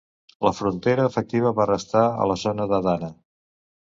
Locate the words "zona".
2.47-2.67